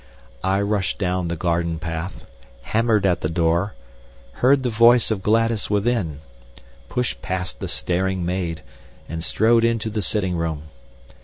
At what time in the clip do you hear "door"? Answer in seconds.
3.29-3.75